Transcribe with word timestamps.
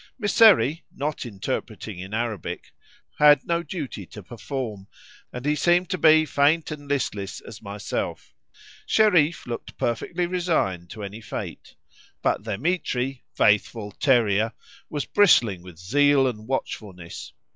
Mysseri 0.19 0.81
(not 0.91 1.27
interpreting 1.27 1.99
in 1.99 2.11
Arabic) 2.11 2.73
had 3.19 3.45
no 3.45 3.61
duty 3.61 4.03
to 4.07 4.23
perform, 4.23 4.87
and 5.31 5.45
he 5.45 5.53
seemed 5.53 5.91
to 5.91 5.97
be 5.99 6.25
faint 6.25 6.71
and 6.71 6.87
listless 6.89 7.39
as 7.39 7.61
myself. 7.61 8.33
Shereef 8.87 9.45
looked 9.45 9.77
perfectly 9.77 10.25
resigned 10.25 10.89
to 10.89 11.03
any 11.03 11.21
fate. 11.21 11.75
But 12.23 12.41
Dthemetri 12.41 13.21
(faithful 13.35 13.91
terrier!) 13.91 14.53
was 14.89 15.05
bristling 15.05 15.61
with 15.61 15.77
zeal 15.77 16.25
and 16.27 16.47
watchfulness. 16.47 17.33